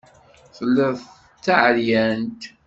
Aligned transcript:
Telliḍ 0.55 0.95
d 1.35 1.39
taɛeryant. 1.43 2.41